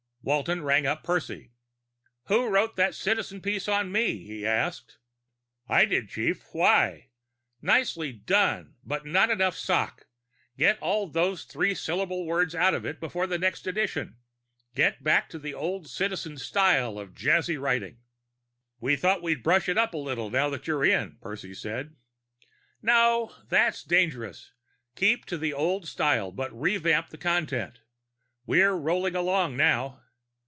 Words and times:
_Walton 0.23 0.61
rang 0.61 0.85
up 0.85 1.03
Percy. 1.03 1.49
"Who 2.25 2.47
wrote 2.47 2.75
that 2.75 2.93
Citizen 2.93 3.41
piece 3.41 3.67
on 3.67 3.91
me?" 3.91 4.23
he 4.23 4.45
asked. 4.45 4.99
"I 5.67 5.85
did, 5.85 6.09
chief. 6.09 6.43
Why?" 6.51 7.07
"Nicely 7.59 8.13
done, 8.13 8.75
but 8.83 9.03
not 9.03 9.31
enough 9.31 9.55
sock. 9.57 10.05
Get 10.55 10.77
all 10.79 11.07
those 11.07 11.45
three 11.45 11.73
syllable 11.73 12.27
words 12.27 12.53
out 12.53 12.75
of 12.75 12.85
it 12.85 12.99
by 12.99 13.25
the 13.25 13.39
next 13.39 13.65
edition. 13.65 14.17
Get 14.75 15.03
back 15.03 15.27
to 15.29 15.39
the 15.39 15.55
old 15.55 15.87
Citizen 15.87 16.37
style 16.37 16.99
of 16.99 17.15
jazzy 17.15 17.59
writing." 17.59 17.97
"We 18.79 18.95
thought 18.97 19.23
we'd 19.23 19.41
brush 19.41 19.67
it 19.67 19.75
up 19.75 19.95
a 19.95 19.97
little 19.97 20.29
now 20.29 20.51
that 20.51 20.67
you're 20.67 20.85
in," 20.85 21.17
Percy 21.19 21.55
said. 21.55 21.95
"No. 22.79 23.33
That's 23.49 23.83
dangerous. 23.83 24.51
Keep 24.95 25.25
to 25.25 25.37
the 25.39 25.53
old 25.53 25.87
style, 25.87 26.31
but 26.31 26.53
revamp 26.53 27.09
the 27.09 27.17
content. 27.17 27.79
We're 28.45 28.73
rolling 28.73 29.15
along, 29.15 29.57
now. 29.57 29.97